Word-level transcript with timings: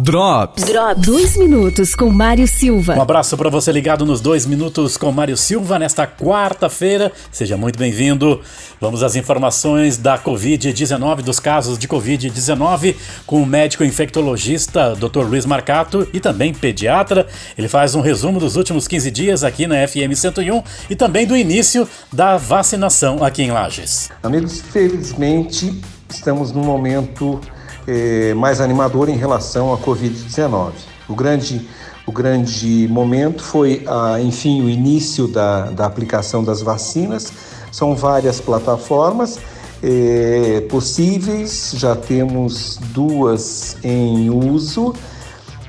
Drops. 0.00 0.64
Drops. 0.64 1.06
Dois 1.06 1.36
minutos 1.36 1.94
com 1.94 2.08
Mário 2.10 2.46
Silva. 2.46 2.96
Um 2.96 3.02
abraço 3.02 3.36
para 3.36 3.50
você 3.50 3.70
ligado 3.70 4.06
nos 4.06 4.20
dois 4.20 4.46
minutos 4.46 4.96
com 4.96 5.12
Mário 5.12 5.36
Silva 5.36 5.78
nesta 5.78 6.06
quarta-feira. 6.06 7.12
Seja 7.30 7.56
muito 7.58 7.78
bem-vindo. 7.78 8.40
Vamos 8.80 9.02
às 9.02 9.16
informações 9.16 9.98
da 9.98 10.18
Covid-19, 10.18 11.16
dos 11.16 11.38
casos 11.38 11.78
de 11.78 11.86
Covid-19, 11.86 12.96
com 13.26 13.42
o 13.42 13.46
médico 13.46 13.84
infectologista 13.84 14.96
Dr. 14.96 15.24
Luiz 15.24 15.44
Marcato 15.44 16.08
e 16.12 16.20
também 16.20 16.54
pediatra. 16.54 17.26
Ele 17.56 17.68
faz 17.68 17.94
um 17.94 18.00
resumo 18.00 18.40
dos 18.40 18.56
últimos 18.56 18.88
15 18.88 19.10
dias 19.10 19.44
aqui 19.44 19.66
na 19.66 19.86
FM 19.86 20.14
101 20.14 20.62
e 20.88 20.96
também 20.96 21.26
do 21.26 21.36
início 21.36 21.86
da 22.10 22.38
vacinação 22.38 23.22
aqui 23.22 23.42
em 23.42 23.50
Lages. 23.50 24.10
Amigos, 24.22 24.60
felizmente 24.60 25.80
estamos 26.08 26.52
num 26.52 26.64
momento 26.64 27.40
é, 27.86 28.34
mais 28.34 28.60
animador 28.60 29.08
em 29.08 29.16
relação 29.16 29.72
à 29.72 29.78
Covid-19. 29.78 30.72
O 31.08 31.14
grande, 31.14 31.68
o 32.06 32.12
grande 32.12 32.86
momento 32.88 33.42
foi, 33.42 33.84
a, 33.86 34.20
enfim, 34.20 34.62
o 34.62 34.68
início 34.68 35.26
da, 35.26 35.70
da 35.70 35.86
aplicação 35.86 36.42
das 36.42 36.62
vacinas. 36.62 37.32
São 37.70 37.96
várias 37.96 38.40
plataformas 38.40 39.38
é, 39.82 40.60
possíveis, 40.70 41.72
já 41.76 41.96
temos 41.96 42.78
duas 42.92 43.76
em 43.82 44.30
uso. 44.30 44.94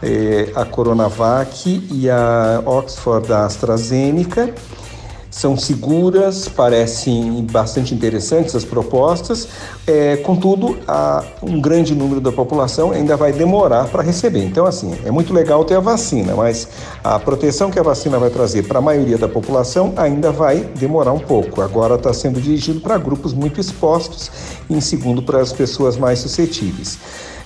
É, 0.05 0.51
a 0.53 0.65
Coronavac 0.65 1.87
e 1.89 2.09
a 2.09 2.61
Oxford 2.65 3.25
da 3.25 3.45
AstraZeneca 3.45 4.53
são 5.33 5.57
seguras, 5.57 6.47
parecem 6.47 7.43
bastante 7.51 7.91
interessantes 7.91 8.55
as 8.55 8.63
propostas, 8.63 9.47
é, 9.87 10.17
contudo, 10.17 10.77
um 11.41 11.59
grande 11.59 11.95
número 11.95 12.21
da 12.21 12.31
população 12.31 12.91
ainda 12.91 13.17
vai 13.17 13.33
demorar 13.33 13.85
para 13.85 14.03
receber. 14.03 14.45
Então, 14.45 14.63
assim, 14.67 14.93
é 15.03 15.09
muito 15.09 15.33
legal 15.33 15.65
ter 15.65 15.73
a 15.75 15.79
vacina, 15.79 16.35
mas 16.35 16.67
a 17.03 17.17
proteção 17.17 17.71
que 17.71 17.79
a 17.79 17.83
vacina 17.83 18.19
vai 18.19 18.29
trazer 18.29 18.67
para 18.67 18.77
a 18.77 18.81
maioria 18.81 19.17
da 19.17 19.27
população 19.27 19.91
ainda 19.97 20.31
vai 20.31 20.69
demorar 20.75 21.13
um 21.13 21.19
pouco. 21.19 21.63
Agora 21.63 21.95
está 21.95 22.13
sendo 22.13 22.39
dirigido 22.39 22.79
para 22.79 22.95
grupos 22.99 23.33
muito 23.33 23.59
expostos 23.59 24.29
e, 24.69 24.75
em 24.75 24.81
segundo, 24.81 25.23
para 25.23 25.41
as 25.41 25.51
pessoas 25.51 25.97
mais 25.97 26.19
suscetíveis. 26.19 26.99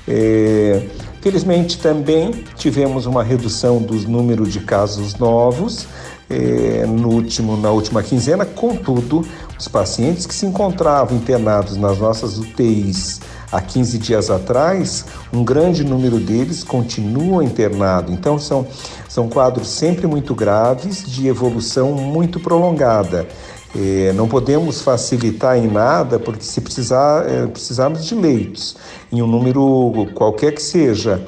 É, 0.06 0.82
felizmente, 1.28 1.78
também 1.80 2.32
tivemos 2.56 3.06
uma 3.06 3.22
redução 3.22 3.82
dos 3.82 4.06
números 4.06 4.54
de 4.54 4.62
casos 4.62 5.16
novos 5.16 5.86
eh, 6.30 6.86
no 6.88 7.10
último, 7.10 7.58
na 7.58 7.70
última 7.70 8.02
quinzena, 8.02 8.46
contudo, 8.46 9.28
os 9.60 9.68
pacientes 9.68 10.26
que 10.26 10.34
se 10.34 10.46
encontravam 10.46 11.18
internados 11.18 11.76
nas 11.76 11.98
nossas 11.98 12.38
UTIs 12.38 13.20
há 13.52 13.60
15 13.60 13.98
dias 13.98 14.30
atrás, 14.30 15.06
um 15.34 15.44
grande 15.44 15.84
número 15.84 16.18
deles 16.18 16.64
continua 16.64 17.44
internado. 17.44 18.10
Então, 18.14 18.40
são, 18.40 18.66
são 19.10 19.28
quadros 19.28 19.68
sempre 19.68 20.08
muito 20.08 20.34
graves, 20.34 21.04
de 21.06 21.28
evolução 21.28 21.92
muito 21.92 22.40
prolongada. 22.40 23.28
Eh, 23.76 24.14
não 24.16 24.28
podemos 24.28 24.82
facilitar 24.82 25.58
em 25.58 25.68
nada, 25.68 26.18
porque 26.20 26.44
se 26.44 26.62
precisar, 26.62 27.26
eh, 27.30 27.48
precisarmos 27.48 28.06
de 28.06 28.16
leitos, 28.16 28.76
em 29.12 29.22
um 29.22 29.28
número 29.28 30.08
qualquer 30.14 30.54
que 30.54 30.62
seja, 30.62 31.22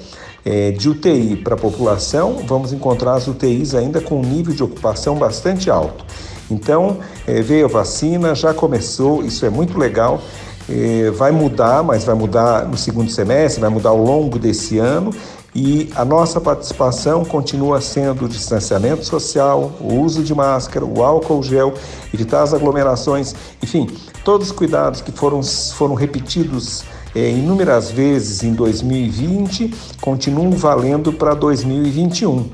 é, 0.46 0.72
de 0.72 0.90
UTI 0.90 1.36
para 1.36 1.56
a 1.56 1.58
população, 1.58 2.38
vamos 2.48 2.72
encontrar 2.74 3.16
as 3.16 3.28
UTIs 3.28 3.76
ainda 3.76 4.02
com 4.02 4.20
um 4.20 4.24
nível 4.24 4.54
de 4.54 4.64
ocupação 4.64 5.16
bastante 5.16 5.70
alto. 5.70 6.06
Então, 6.50 6.98
é, 7.28 7.42
veio 7.42 7.66
a 7.66 7.68
vacina, 7.70 8.34
já 8.34 8.54
começou, 8.54 9.24
isso 9.24 9.46
é 9.46 9.50
muito 9.50 9.78
legal. 9.78 10.22
É, 10.68 11.12
vai 11.12 11.32
mudar, 11.32 11.84
mas 11.84 12.04
vai 12.04 12.16
mudar 12.16 12.68
no 12.68 12.78
segundo 12.78 13.10
semestre, 13.10 13.60
vai 13.60 13.70
mudar 13.70 13.90
ao 13.90 13.98
longo 13.98 14.38
desse 14.38 14.78
ano 14.78 15.12
e 15.54 15.90
a 15.96 16.06
nossa 16.06 16.40
participação 16.40 17.26
continua 17.26 17.82
sendo 17.82 18.26
o 18.26 18.30
distanciamento 18.30 19.04
social, 19.06 19.72
o 19.80 19.96
uso 19.96 20.24
de 20.24 20.34
máscara, 20.34 20.86
o 20.86 21.04
álcool 21.04 21.42
gel, 21.42 21.74
evitar 22.14 22.44
as 22.44 22.54
aglomerações, 22.54 23.36
enfim, 23.62 23.88
todos 24.24 24.48
os 24.48 24.54
cuidados 24.54 25.02
que 25.02 25.12
foram, 25.12 25.42
foram 25.44 25.96
repetidos 25.96 26.84
é, 27.16 27.32
inúmeras 27.32 27.90
vezes 27.90 28.44
em 28.44 28.54
2020 28.54 29.74
continuam 30.00 30.52
valendo 30.52 31.12
para 31.12 31.34
2021. 31.34 32.50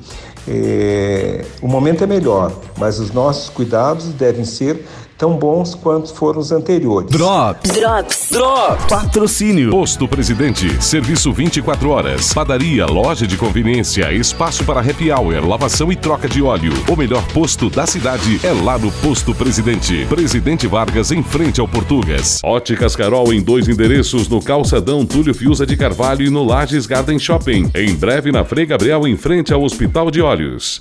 É, 0.48 1.44
o 1.62 1.68
momento 1.68 2.04
é 2.04 2.08
melhor, 2.08 2.52
mas 2.78 3.00
os 3.00 3.12
nossos 3.12 3.50
cuidados 3.50 4.06
devem 4.14 4.46
ser 4.46 4.86
tão 5.18 5.38
bons 5.38 5.76
quanto 5.76 6.14
foram 6.14 6.40
os 6.40 6.52
anteriores. 6.52 7.10
Drops. 7.10 7.72
Drops. 7.72 8.28
Drops. 8.32 8.86
Patrocínio. 8.86 9.72
Posto 9.72 10.08
Presidente. 10.08 10.82
Serviço 10.84 11.32
24 11.32 11.90
horas. 11.90 12.34
Padaria, 12.34 12.86
loja 12.86 13.26
de 13.26 13.38
conveniência, 13.38 14.12
espaço 14.12 14.64
para 14.64 14.80
happy 14.80 15.12
hour, 15.12 15.48
lavação 15.48 15.92
e 15.92 15.96
troca 15.96 16.28
de 16.28 16.42
óleo. 16.42 16.74
O 16.88 16.96
melhor 16.96 17.26
posto 17.28 17.70
da 17.70 17.86
cidade 17.86 18.40
é 18.44 18.52
lá 18.52 18.78
no 18.78 18.92
Posto 18.92 19.34
Presidente. 19.34 20.06
Presidente 20.08 20.68
Vargas 20.68 21.12
em 21.12 21.24
frente 21.24 21.60
ao 21.60 21.68
Portugas. 21.68 22.40
Óticas 22.44 22.96
Carol 22.96 23.34
em 23.34 23.42
dois 23.42 23.68
endereços 23.68 24.28
no 24.28 24.42
Calçadão 24.42 25.06
Túlio 25.06 25.34
Fiuza 25.34 25.66
de 25.66 25.78
Carvalho 25.78 26.26
e 26.26 26.30
no 26.30 26.44
Lages 26.44 26.86
Garden 26.86 27.20
Shopping. 27.20 27.72
Em 27.76 27.94
breve 27.96 28.32
na 28.32 28.44
Frei 28.44 28.66
Gabriel 28.66 29.08
em 29.08 29.16
frente 29.16 29.54
ao 29.54 29.64
Hospital 29.64 30.12
de 30.12 30.22
Olhos. 30.22 30.74